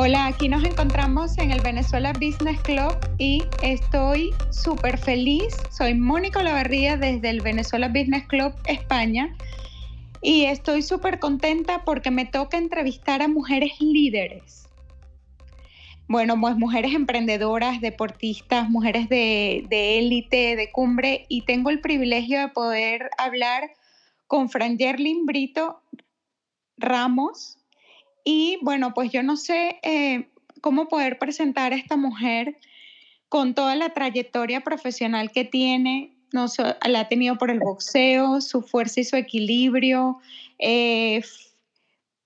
[0.00, 5.56] Hola, aquí nos encontramos en el Venezuela Business Club y estoy súper feliz.
[5.72, 9.34] Soy Mónica Olavarría desde el Venezuela Business Club España
[10.22, 14.68] y estoy súper contenta porque me toca entrevistar a mujeres líderes.
[16.06, 19.66] Bueno, pues mujeres emprendedoras, deportistas, mujeres de
[19.98, 23.72] élite, de, cumbre y tengo el privilegio de poder hablar
[24.28, 25.82] con Frangerlin Brito
[26.76, 27.57] Ramos,
[28.30, 30.28] y bueno, pues yo no sé eh,
[30.60, 32.58] cómo poder presentar a esta mujer
[33.30, 36.44] con toda la trayectoria profesional que tiene, no,
[36.86, 40.18] la ha tenido por el boxeo, su fuerza y su equilibrio.
[40.58, 41.22] Eh,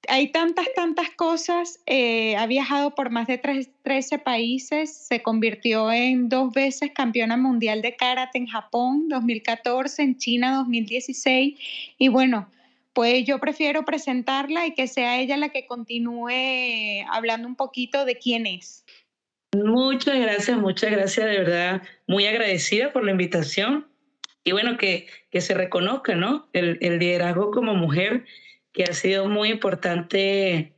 [0.09, 1.79] hay tantas, tantas cosas.
[1.87, 7.81] Eh, ha viajado por más de 13 países, se convirtió en dos veces campeona mundial
[7.81, 11.61] de karate en Japón 2014, en China 2016.
[11.97, 12.49] Y bueno,
[12.93, 18.19] pues yo prefiero presentarla y que sea ella la que continúe hablando un poquito de
[18.19, 18.85] quién es.
[19.55, 23.87] Muchas gracias, muchas gracias, de verdad, muy agradecida por la invitación
[24.45, 26.49] y bueno, que, que se reconozca, ¿no?
[26.53, 28.25] El, liderazgo como mujer,
[28.73, 30.75] que ha sido muy importante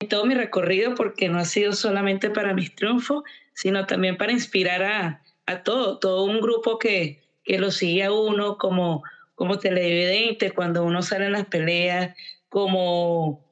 [0.00, 4.32] en todo mi recorrido, porque no ha sido solamente para mis triunfos, sino también para
[4.32, 9.02] inspirar a, a todo, todo un grupo que, que lo sigue a uno como
[9.34, 12.16] como televidente cuando uno sale en las peleas,
[12.48, 13.44] como,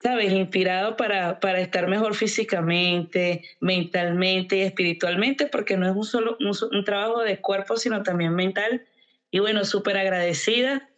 [0.00, 6.36] ¿sabes?, inspirado para, para estar mejor físicamente, mentalmente y espiritualmente, porque no es un solo
[6.40, 8.84] un, trabajo de cuerpo, sino también mental.
[9.30, 10.88] Y bueno, súper agradecida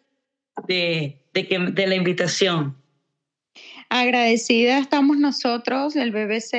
[0.67, 2.77] de, de, que, de la invitación.
[3.91, 6.55] Agradecida estamos nosotros, el BBC,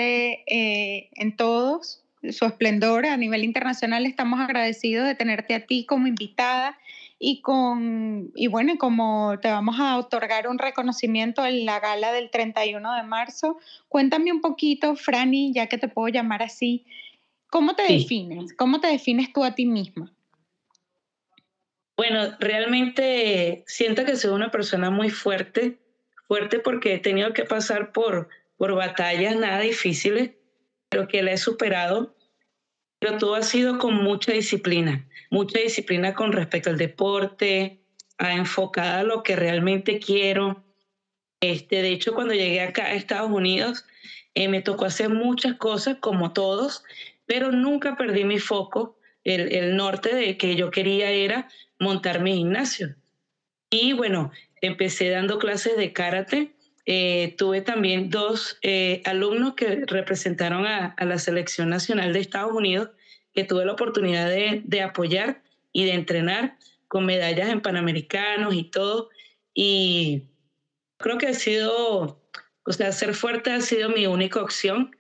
[0.48, 4.06] eh, en todos, su esplendor a nivel internacional.
[4.06, 6.78] Estamos agradecidos de tenerte a ti como invitada
[7.20, 12.32] y con y bueno, como te vamos a otorgar un reconocimiento en la gala del
[12.32, 16.86] 31 de marzo, cuéntame un poquito, Franny, ya que te puedo llamar así,
[17.50, 18.54] ¿cómo te defines?
[18.54, 20.14] ¿Cómo te defines tú a ti misma?
[21.98, 25.78] Bueno, realmente siento que soy una persona muy fuerte,
[26.30, 30.32] fuerte porque he tenido que pasar por, por batallas nada difíciles,
[30.88, 32.16] pero que la he superado
[33.00, 37.80] pero todo ha sido con mucha disciplina, mucha disciplina con respecto al deporte,
[38.18, 40.64] a enfocada a lo que realmente quiero.
[41.42, 43.86] Este, de hecho, cuando llegué acá a Estados Unidos,
[44.36, 46.84] eh, me tocó hacer muchas cosas como todos,
[47.26, 48.98] pero nunca perdí mi foco.
[49.24, 51.50] El, el norte de que yo quería era
[51.80, 52.96] montar mi gimnasio.
[53.70, 54.32] Y bueno,
[54.62, 56.56] empecé dando clases de karate.
[56.92, 62.52] Eh, tuve también dos eh, alumnos que representaron a, a, la selección nacional de Estados
[62.52, 62.90] Unidos
[63.32, 66.58] que tuve la oportunidad de, de apoyar y de entrenar
[66.88, 69.10] con medallas en Panamericanos y todo.
[69.54, 70.24] Y
[70.98, 72.24] creo que ha sido,
[72.64, 74.96] o sea, ser fuerte ha sido mi única opción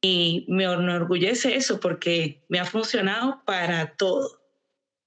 [0.00, 4.40] y me enorgullece eso porque me ha funcionado para todo.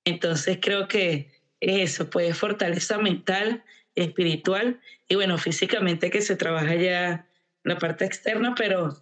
[0.04, 1.32] Entonces creo que
[1.62, 3.64] es eso, pues fortaleza mental,
[3.96, 7.28] espiritual y bueno, físicamente que se trabaja ya
[7.64, 8.96] la parte externa, pero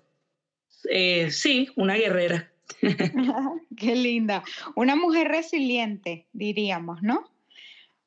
[0.89, 2.51] eh, sí, una guerrera.
[3.77, 4.43] Qué linda.
[4.75, 7.29] Una mujer resiliente, diríamos, ¿no?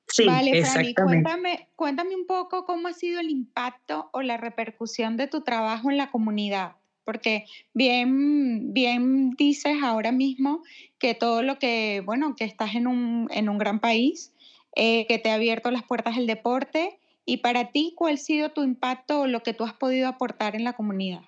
[0.08, 5.16] Sí, vale, Franny, cuéntame, cuéntame un poco cómo ha sido el impacto o la repercusión
[5.16, 10.62] de tu trabajo en la comunidad, porque bien, bien dices ahora mismo
[11.00, 14.32] que todo lo que, bueno, que estás en un, en un gran país,
[14.76, 18.50] eh, que te ha abierto las puertas del deporte, y para ti, ¿cuál ha sido
[18.50, 21.22] tu impacto o lo que tú has podido aportar en la comunidad?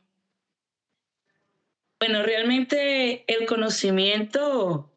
[1.98, 4.88] Bueno, realmente el conocimiento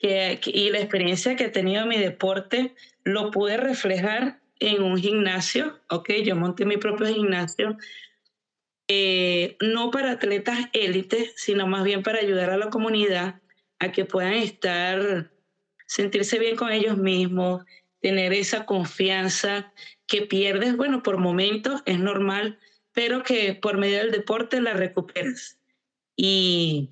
[0.00, 2.74] que, y la experiencia que he tenido en mi deporte
[3.04, 6.10] lo pude reflejar en un gimnasio, ¿ok?
[6.24, 7.76] Yo monté mi propio gimnasio,
[8.88, 13.40] eh, no para atletas élites, sino más bien para ayudar a la comunidad
[13.78, 15.30] a que puedan estar,
[15.86, 17.64] sentirse bien con ellos mismos,
[18.00, 19.72] tener esa confianza
[20.06, 22.58] que pierdes, bueno, por momentos es normal,
[22.92, 25.58] pero que por medio del deporte la recuperas.
[26.16, 26.90] Y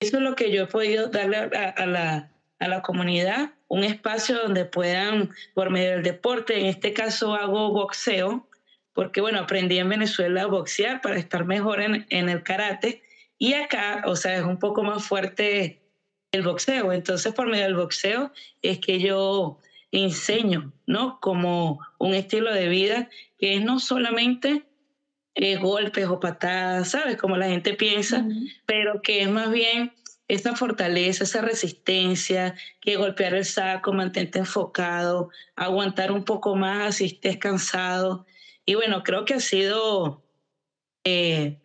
[0.00, 4.36] eso es lo que yo he podido darle a, la, a la comunidad, un espacio
[4.38, 8.46] donde puedan, por medio del deporte, en este caso hago boxeo,
[8.92, 13.02] porque bueno, aprendí en Venezuela a boxear para estar mejor en, en el karate,
[13.38, 15.80] y acá, o sea, es un poco más fuerte
[16.30, 16.92] el boxeo.
[16.92, 19.58] Entonces, por medio del boxeo es que yo
[19.92, 21.18] enseño, ¿no?
[21.20, 23.08] Como un estilo de vida
[23.38, 24.64] que es no solamente
[25.34, 27.16] eh, golpes o patadas, ¿sabes?
[27.16, 28.26] Como la gente piensa,
[28.66, 29.92] pero que es más bien
[30.28, 37.06] esa fortaleza, esa resistencia, que golpear el saco, mantente enfocado, aguantar un poco más si
[37.06, 38.26] estés cansado.
[38.64, 40.24] Y bueno, creo que ha sido,
[41.04, 41.59] eh,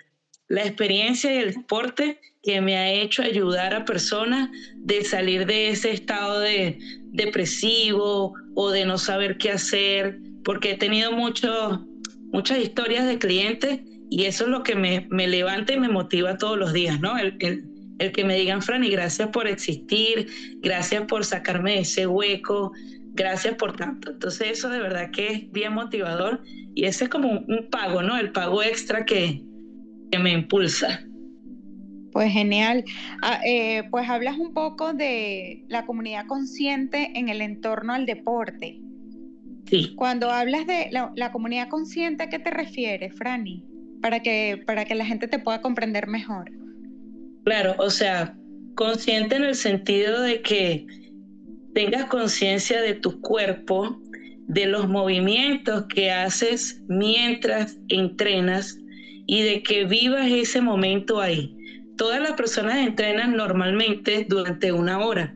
[0.48, 5.70] la experiencia y el deporte que me ha hecho ayudar a personas de salir de
[5.70, 6.78] ese estado de
[7.12, 11.80] depresivo o de no saber qué hacer, porque he tenido muchos
[12.32, 16.38] muchas historias de clientes y eso es lo que me, me levanta y me motiva
[16.38, 17.18] todos los días, ¿no?
[17.18, 17.64] El, el,
[18.00, 20.28] el que me digan, Franny, gracias por existir,
[20.62, 22.74] gracias por sacarme de ese hueco,
[23.14, 24.12] gracias por tanto.
[24.12, 26.42] Entonces eso de verdad que es bien motivador
[26.76, 28.18] y ese es como un, pago, ¿no?
[28.18, 29.42] El pago extra que,
[30.16, 31.02] que me impulsa.
[32.12, 32.84] Pues genial.
[33.22, 38.80] Ah, eh, pues hablas un poco de la comunidad consciente en el entorno al deporte.
[39.70, 39.94] Sí.
[39.96, 43.66] Cuando hablas de la, la, comunidad consciente, ¿a qué te refieres, Franny?
[44.02, 46.50] Para que, para que la gente te pueda comprender mejor.
[47.44, 48.38] Claro, o sea,
[48.76, 50.86] consciente en el sentido de que
[51.74, 54.00] tengas conciencia de tu cuerpo,
[54.48, 58.78] de los movimientos que haces mientras entrenas
[59.28, 61.52] y de que vivas ese momento ahí.
[61.98, 65.34] Todas las personas entrenan normalmente durante una hora,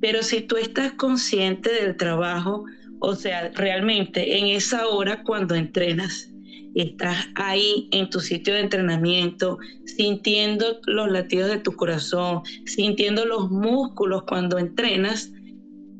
[0.00, 2.64] pero si tú estás consciente del trabajo,
[3.00, 6.28] o sea, realmente en esa hora cuando entrenas,
[6.74, 13.50] estás ahí en tu sitio de entrenamiento, sintiendo los latidos de tu corazón, sintiendo los
[13.50, 15.30] músculos cuando entrenas,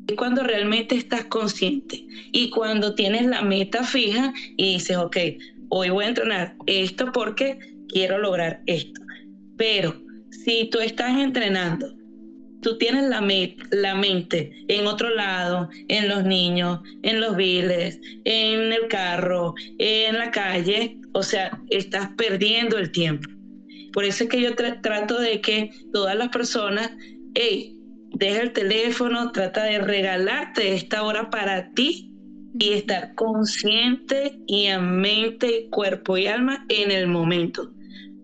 [0.07, 5.17] es cuando realmente estás consciente y cuando tienes la meta fija y dices, ok,
[5.69, 7.57] hoy voy a entrenar esto porque
[7.89, 9.01] quiero lograr esto.
[9.57, 9.95] Pero
[10.29, 11.97] si tú estás entrenando
[12.61, 13.25] tú tienes la,
[13.71, 20.17] la mente en otro lado, en los niños, en los viles, en el carro, en
[20.17, 23.29] la calle, o sea, estás perdiendo el tiempo.
[23.93, 26.91] Por eso es que yo trato de que todas las personas,
[27.35, 27.73] hey,
[28.13, 32.11] deja el teléfono, trata de regalarte esta hora para ti
[32.59, 37.71] y estar consciente y en mente, cuerpo y alma en el momento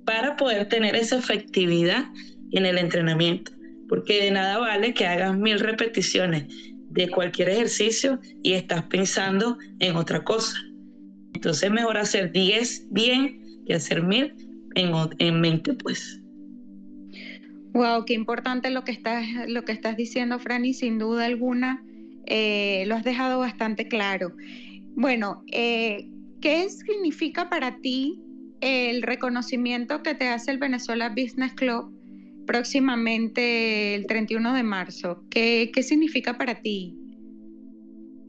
[0.06, 2.06] para poder tener esa efectividad
[2.52, 3.52] en el entrenamiento
[3.94, 6.46] porque de nada vale que hagas mil repeticiones
[6.90, 10.58] de cualquier ejercicio y estás pensando en otra cosa.
[11.36, 14.34] Entonces mejor hacer 10 bien que hacer mil
[14.74, 16.20] en, en mente, pues.
[17.74, 21.84] Wow, qué importante lo que estás, lo que estás diciendo, Franny, sin duda alguna,
[22.26, 24.34] eh, lo has dejado bastante claro.
[24.96, 26.06] Bueno, eh,
[26.42, 28.20] ¿qué significa para ti
[28.62, 31.86] el reconocimiento que te hace el Venezuela Business Club
[32.46, 35.18] próximamente el 31 de marzo.
[35.30, 36.96] ¿Qué, qué significa para ti?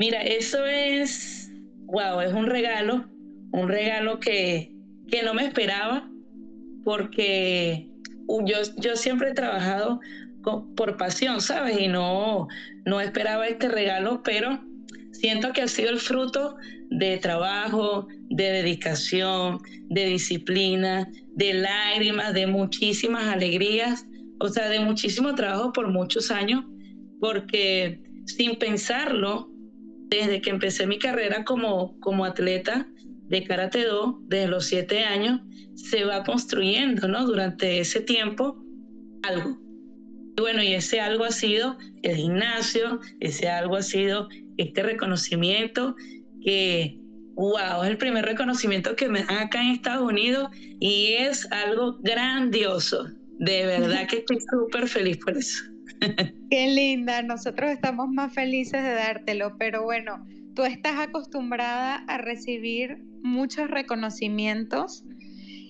[0.01, 1.51] Mira, eso es,
[1.87, 3.05] wow, es un regalo,
[3.53, 4.71] un regalo que,
[5.09, 6.09] que no me esperaba
[6.85, 7.87] porque
[8.45, 10.01] yo, yo siempre he trabajado
[10.45, 11.81] por pasión, ¿sabes?
[11.81, 12.49] Y no,
[12.85, 14.61] no esperaba este regalo, pero
[15.13, 16.57] siento que ha sido el fruto
[16.91, 19.59] de trabajo, de dedicación,
[19.89, 24.07] de disciplina, de lágrimas, de muchísimas alegrías,
[24.41, 26.65] o sea, de muchísimo trabajo por muchos años,
[27.21, 29.51] porque sin pensarlo,
[30.09, 32.87] desde que empecé mi carrera como, como atleta
[33.29, 35.41] de Karate Do, desde los siete años,
[35.75, 37.27] se va construyendo, ¿no?
[37.27, 38.63] Durante ese tiempo,
[39.23, 39.64] algo.
[40.37, 45.95] Bueno, y ese algo ha sido el gimnasio, ese algo ha sido este reconocimiento
[46.43, 46.99] que,
[47.35, 50.49] wow, es el primer reconocimiento que me dan acá en Estados Unidos
[50.81, 53.07] y es algo grandioso.
[53.39, 55.65] De verdad que estoy súper feliz por eso.
[56.51, 60.25] Qué linda, nosotros estamos más felices de dártelo, pero bueno,
[60.55, 65.05] tú estás acostumbrada a recibir muchos reconocimientos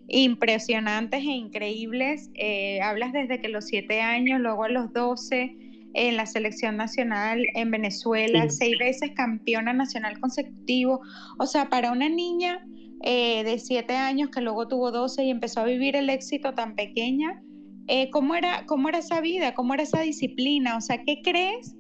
[0.09, 2.31] impresionantes e increíbles.
[2.35, 5.57] Eh, hablas desde que los siete años, luego a los doce
[5.95, 11.01] en la selección nacional en Venezuela, seis veces campeona nacional consecutivo.
[11.39, 12.67] O sea, para una niña
[13.03, 16.75] eh, de siete años que luego tuvo 12 y empezó a vivir el éxito tan
[16.75, 17.41] pequeña,
[17.87, 19.55] eh, ¿cómo, era, ¿cómo era esa vida?
[19.55, 20.77] ¿Cómo era esa disciplina?
[20.77, 21.77] O sea, ¿qué crees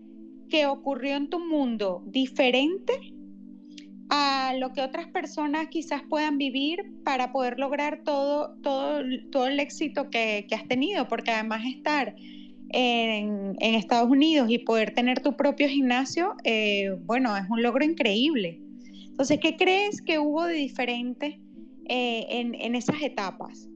[0.48, 2.92] que ocurrió en tu mundo diferente
[4.10, 9.60] a lo que otras personas quizás puedan vivir para poder lograr todo, todo, todo el
[9.60, 11.08] éxito que, que has tenido?
[11.08, 12.14] Porque además estar
[12.70, 18.58] en, Estados Unidos y poder tener tu propio gimnasio, eh, bueno, es un logro increíble.
[19.10, 21.38] Entonces, ¿qué crees que hubo de diferente
[21.88, 23.68] eh, en, en esas etapas?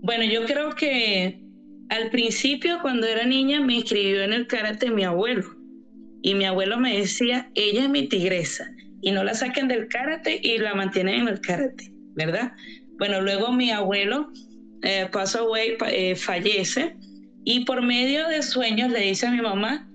[0.00, 1.38] Bueno, yo creo que
[1.88, 5.44] al principio, cuando era niña, me inscribió en el karate mi abuelo.
[6.22, 8.66] Y mi abuelo me decía, ella es mi tigresa.
[9.04, 12.52] Y no la saquen del karate y la mantienen en el karate, ¿verdad?
[12.98, 14.32] Bueno, luego mi abuelo
[14.82, 16.96] eh, pasó away, eh, fallece
[17.44, 19.86] y por medio de sueños le dice a mi mamá,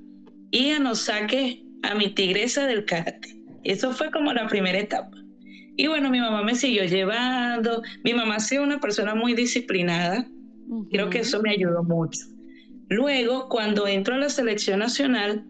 [0.51, 3.35] hija, no saque a mi tigresa del karate.
[3.63, 5.17] Eso fue como la primera etapa.
[5.75, 7.81] Y bueno, mi mamá me siguió llevando.
[8.03, 10.27] Mi mamá ha sido una persona muy disciplinada.
[10.91, 12.19] Creo que eso me ayudó mucho.
[12.89, 15.45] Luego, cuando entro a la selección nacional,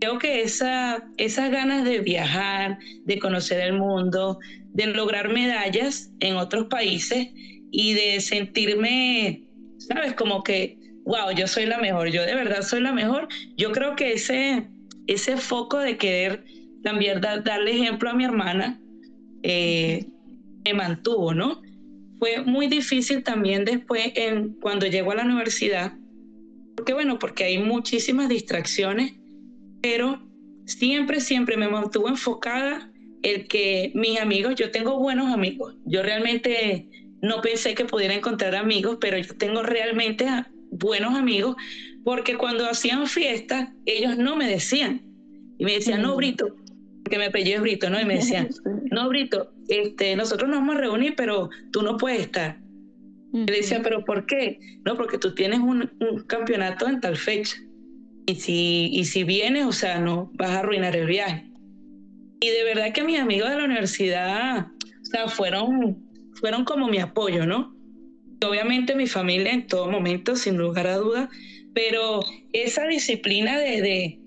[0.00, 4.38] creo que esa, esas ganas de viajar, de conocer el mundo,
[4.72, 7.28] de lograr medallas en otros países
[7.70, 9.42] y de sentirme,
[9.78, 10.14] ¿sabes?
[10.14, 13.28] Como que, wow, yo soy la mejor, yo de verdad soy la mejor.
[13.56, 14.66] Yo creo que ese,
[15.06, 16.44] ese foco de querer
[16.82, 18.78] también darle ejemplo a mi hermana
[19.42, 20.04] eh,
[20.64, 21.60] me mantuvo, ¿no?
[22.18, 24.12] Fue muy difícil también después
[24.60, 25.92] cuando llego a la universidad,
[26.76, 29.12] porque bueno, porque hay muchísimas distracciones,
[29.82, 30.22] pero
[30.64, 32.90] siempre, siempre me mantuvo enfocada
[33.22, 36.88] el que mis amigos, yo tengo buenos amigos, yo realmente
[37.22, 40.26] no pensé que pudiera encontrar amigos, pero yo tengo realmente
[40.70, 41.56] buenos amigos,
[42.04, 45.02] porque cuando hacían fiestas, ellos no me decían,
[45.58, 46.16] y me decían, no, mm.
[46.16, 46.56] Brito,
[47.08, 48.00] que me apellido es Brito, ¿no?
[48.00, 48.48] Y me decían,
[48.90, 52.60] no, Brito, este, nosotros nos vamos a reunir, pero tú no puedes estar.
[53.32, 54.58] Y le decía, ¿pero por qué?
[54.84, 55.90] No, porque tú tienes un,
[56.26, 57.56] campeonato en tal fecha.
[58.26, 61.46] Y si, y si vienes, o sea, no vas a arruinar el viaje.
[62.40, 66.04] Y de verdad que mis amigos de la universidad, o sea, fueron,
[66.34, 67.74] fueron como mi apoyo, ¿no?
[68.44, 71.28] Obviamente mi familia en todo momento, sin lugar a dudas,
[71.74, 72.20] pero
[72.52, 74.20] esa disciplina de, de,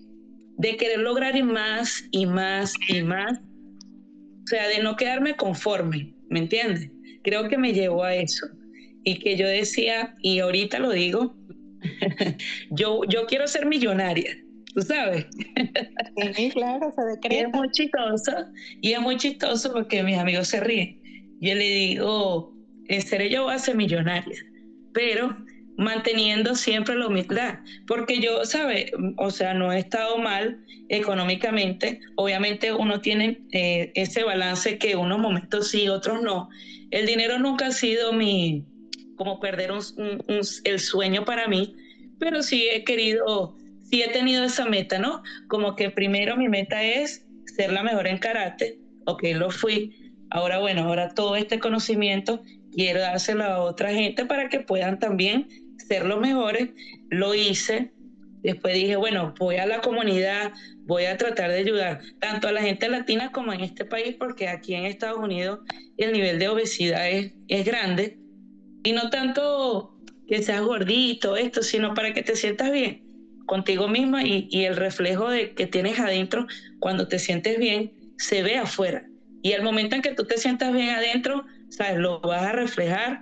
[0.57, 6.39] de querer lograr más y más y más, o sea, de no quedarme conforme, ¿me
[6.39, 6.89] entiendes?
[7.23, 8.47] Creo que me llevó a eso.
[9.03, 11.35] Y que yo decía, y ahorita lo digo,
[12.71, 14.37] yo, yo quiero ser millonaria,
[14.73, 15.25] tú sabes.
[16.35, 17.35] Sí, claro, se decreta.
[17.35, 18.31] Y es muy chistoso,
[18.81, 20.99] y es muy chistoso porque mis amigos se ríen.
[21.41, 22.53] Yo le digo,
[22.99, 24.37] serio yo voy a ser millonaria,
[24.93, 25.35] pero
[25.77, 28.91] manteniendo siempre la humildad, porque yo, ¿sabe?
[29.15, 30.59] O sea, no he estado mal
[30.89, 36.49] económicamente, obviamente uno tiene eh, ese balance que unos momentos sí, otros no.
[36.91, 38.65] El dinero nunca ha sido mi,
[39.19, 39.69] como perder
[40.63, 41.75] el sueño para mí,
[42.19, 43.53] pero sí he querido,
[43.91, 45.21] sí he tenido esa meta, ¿no?
[45.49, 47.25] Como que primero mi meta es
[47.57, 53.01] ser la mejor en karate, ok, lo fui, ahora bueno, ahora todo este conocimiento quiero
[53.01, 55.49] dárselo a otra gente para que puedan también
[55.89, 56.69] ser los mejores,
[57.09, 57.91] lo hice.
[58.41, 60.53] Después dije, bueno, voy a la comunidad,
[60.85, 64.47] voy a tratar de ayudar tanto a la gente latina como en este país, porque
[64.47, 65.59] aquí en Estados Unidos
[65.97, 68.17] el nivel de obesidad es, es grande.
[68.83, 69.91] Y no tanto
[70.27, 73.01] que seas gordito, esto, sino para que te sientas bien
[73.45, 76.45] contigo misma y, y el reflejo de que tienes adentro
[76.79, 79.03] cuando te sientes bien se ve afuera.
[79.41, 83.21] Y el momento en que tú te sientas bien adentro, sabes, lo vas a reflejar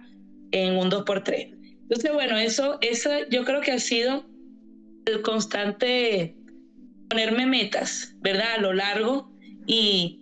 [0.52, 1.48] en un 2x3.
[1.84, 4.26] Entonces, bueno, eso, eso yo creo que ha sido
[5.06, 6.36] el constante
[7.10, 8.56] ponerme metas, ¿verdad?
[8.56, 9.30] A lo largo
[9.66, 10.20] y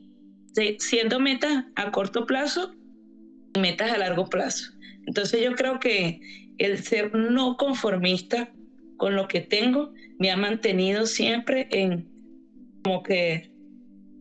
[0.78, 2.70] siendo metas a corto plazo
[3.56, 4.75] y metas a largo plazo.
[5.06, 6.20] Entonces yo creo que
[6.58, 8.50] el ser no conformista
[8.98, 12.06] con lo que tengo me ha mantenido siempre en
[12.84, 13.42] como que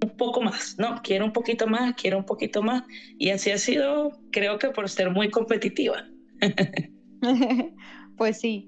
[0.03, 0.97] un poco más, ¿no?
[1.03, 2.83] Quiero un poquito más, quiero un poquito más.
[3.19, 6.03] Y así ha sido, creo que por ser muy competitiva.
[8.17, 8.67] pues sí.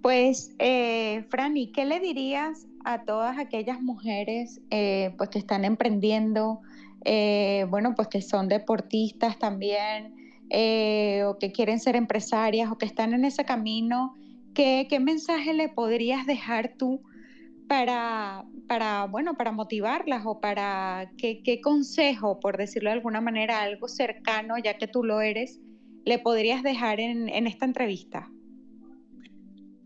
[0.00, 6.60] Pues, eh, Franny, ¿qué le dirías a todas aquellas mujeres eh, pues que están emprendiendo,
[7.04, 10.12] eh, bueno, pues que son deportistas también,
[10.54, 14.14] eh, o que quieren ser empresarias, o que están en ese camino?
[14.54, 17.00] ¿Qué, qué mensaje le podrías dejar tú
[17.68, 23.62] para, para, bueno, para motivarlas o para qué, qué consejo, por decirlo de alguna manera,
[23.62, 25.58] algo cercano, ya que tú lo eres,
[26.04, 28.28] le podrías dejar en, esta entrevista?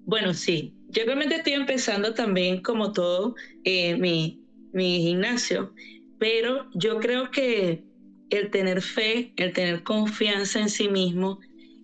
[0.04, 0.75] Bueno, sí.
[0.88, 4.42] Yo realmente estoy empezando también, como todo, eh, mi,
[4.73, 5.73] mi gimnasio,
[6.18, 7.85] pero yo creo que
[8.30, 11.38] el tener fe, el tener confianza en sí mismo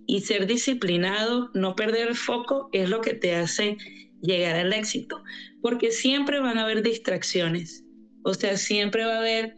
[0.07, 3.77] y ser disciplinado, no perder el foco, es lo que te hace
[4.21, 5.23] llegar al éxito,
[5.61, 7.85] porque siempre van a haber distracciones,
[8.25, 9.55] o sea, siempre va a haber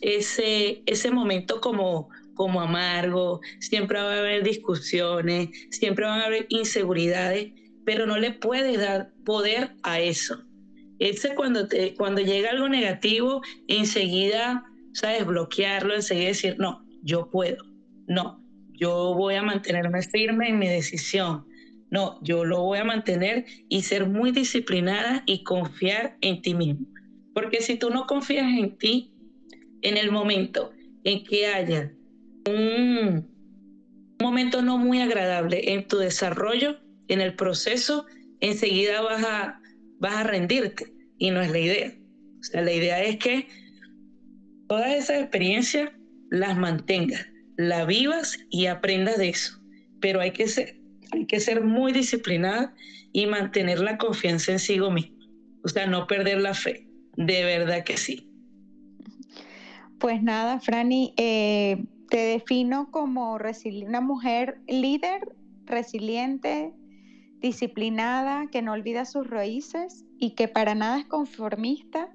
[0.00, 2.08] ese, ese momento como
[2.38, 7.52] como amargo, siempre va a haber discusiones, siempre van a haber inseguridades,
[7.84, 10.44] pero no le puedes dar poder a eso.
[11.00, 14.62] Ese cuando, te, cuando llega algo negativo, enseguida,
[14.98, 17.64] sabes, bloquearlo, enseguida decir, no, yo puedo,
[18.06, 21.46] no, yo voy a mantenerme firme en mi decisión,
[21.90, 26.86] no, yo lo voy a mantener y ser muy disciplinada y confiar en ti mismo.
[27.34, 29.10] Porque si tú no confías en ti,
[29.82, 30.72] en el momento
[31.04, 31.92] en que haya
[32.46, 33.26] un
[34.20, 36.76] momento no muy agradable en tu desarrollo,
[37.08, 38.04] en el proceso,
[38.40, 39.60] enseguida vas a,
[39.98, 41.94] vas a rendirte y no es la idea.
[42.40, 43.46] O sea, la idea es que
[44.68, 45.90] todas esas experiencias
[46.30, 49.58] las mantengas, la vivas y aprendas de eso.
[50.00, 50.76] Pero hay que ser,
[51.10, 52.74] hay que ser muy disciplinada
[53.12, 55.16] y mantener la confianza en sí mismo.
[55.64, 56.86] O sea, no perder la fe.
[57.16, 58.28] De verdad que sí.
[59.98, 66.72] Pues nada, Franny, eh, te defino como una mujer líder, resiliente,
[67.40, 72.08] disciplinada, que no olvida sus raíces y que para nada es conformista.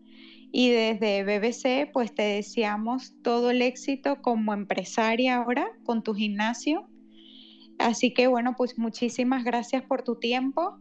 [0.56, 6.88] Y desde BBC, pues te deseamos todo el éxito como empresaria ahora con tu gimnasio.
[7.80, 10.76] Así que bueno, pues muchísimas gracias por tu tiempo.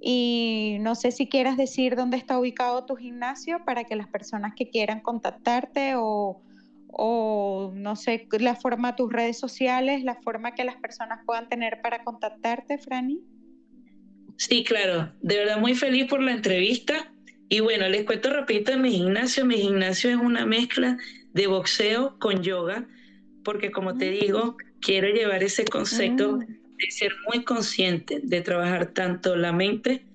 [0.00, 4.54] Y no sé si quieras decir dónde está ubicado tu gimnasio para que las personas
[4.56, 6.42] que quieran contactarte o,
[6.88, 11.78] o no sé, la forma, tus redes sociales, la forma que las personas puedan tener
[11.80, 13.20] para contactarte, Franny.
[14.36, 17.12] Sí, claro, de verdad muy feliz por la entrevista.
[17.52, 19.44] Y bueno, les cuento rapidito de mi gimnasio.
[19.44, 20.96] Mi gimnasio es una mezcla
[21.34, 22.88] de boxeo con yoga,
[23.44, 26.46] porque como te digo, quiero llevar ese concepto mm.
[26.46, 30.06] de ser muy consciente, de trabajar tanto la mente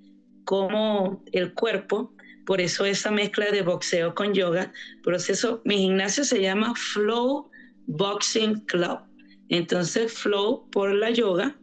[0.46, 2.12] como el cuerpo.
[2.44, 4.74] Por eso esa mezcla de boxeo con yoga.
[5.04, 7.52] Proceso, mi gimnasio se llama Flow
[7.86, 9.02] Boxing Club.
[9.50, 11.56] Entonces, Flow por la yoga,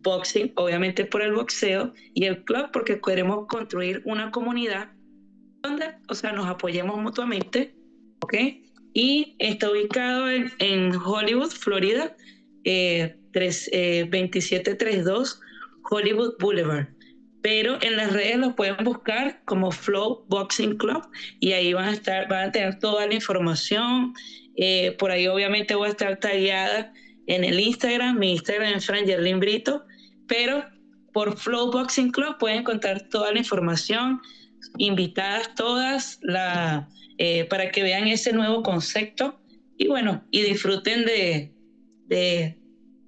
[0.00, 4.88] boxing, obviamente por el boxeo, y el club porque queremos construir una comunidad
[5.62, 7.74] donde, o sea, nos apoyemos mutuamente,
[8.20, 8.34] ¿ok?
[8.94, 12.14] Y está ubicado en, en Hollywood, Florida,
[12.64, 15.48] eh, 2732 eh,
[15.90, 16.88] Hollywood Boulevard.
[17.42, 21.02] Pero en las redes lo pueden buscar como Flow Boxing Club
[21.38, 24.12] y ahí van a estar, van a tener toda la información.
[24.56, 26.92] Eh, por ahí obviamente voy a estar tallada
[27.26, 29.84] en el Instagram, mi Instagram es Frangerlin Brito,
[30.26, 30.64] pero
[31.12, 34.20] por Flow Boxing Club pueden encontrar toda la información,
[34.76, 36.20] invitadas todas
[37.18, 39.40] eh, para que vean ese nuevo concepto
[39.76, 41.52] y bueno, y disfruten de,
[42.06, 42.58] de,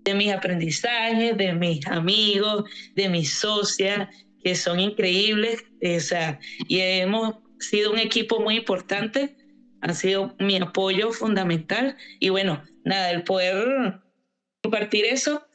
[0.05, 4.09] de mis aprendizajes, de mis amigos, de mis socias,
[4.43, 9.37] que son increíbles, o sea, y hemos sido un equipo muy importante,
[9.83, 14.01] ha sido mi apoyo fundamental y bueno, nada, el poder
[14.63, 15.47] compartir eso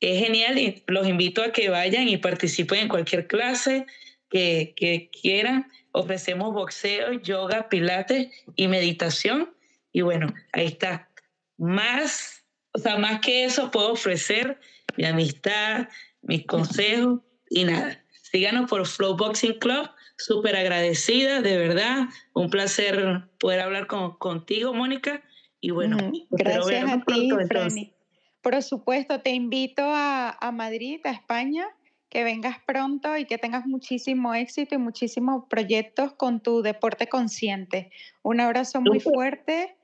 [0.00, 3.86] es genial y los invito a que vayan y participen en cualquier clase
[4.32, 5.70] que, que quieran.
[5.92, 9.54] Ofrecemos boxeo, yoga, pilates y meditación.
[9.92, 11.10] Y bueno, ahí está.
[11.58, 12.42] Más,
[12.72, 14.58] o sea, más que eso puedo ofrecer
[14.96, 15.88] mi amistad,
[16.22, 18.02] mis consejos y nada.
[18.22, 19.90] Síganos por Flow Boxing Club.
[20.16, 22.08] Súper agradecida, de verdad.
[22.32, 25.22] Un placer poder hablar con, contigo, Mónica.
[25.60, 25.98] Y bueno,
[26.30, 27.92] gracias a ti, Franny.
[28.40, 31.68] Por supuesto, te invito a, Madrid, a España,
[32.12, 37.90] que vengas pronto y que tengas muchísimo éxito y muchísimos proyectos con tu deporte consciente.
[38.22, 39.74] Un abrazo muy fuerte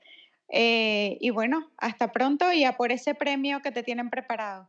[0.51, 4.69] eh, y bueno, hasta pronto y a por ese premio que te tienen preparado.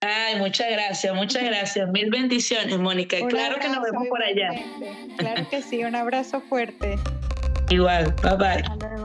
[0.00, 1.88] Ay, muchas gracias, muchas gracias.
[1.90, 3.16] Mil bendiciones, Mónica.
[3.26, 4.50] claro que nos vemos por allá.
[5.16, 7.00] Claro que sí, un abrazo fuerte.
[7.68, 8.95] Igual, bye bye.